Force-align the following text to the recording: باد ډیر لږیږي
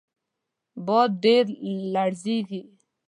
باد 0.85 1.09
ډیر 1.23 1.45
لږیږي 1.93 2.61